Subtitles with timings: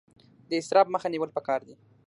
[0.49, 1.75] د اسراف مخه نیول پکار دي